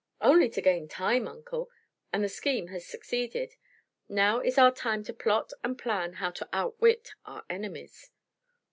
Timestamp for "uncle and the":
1.27-2.27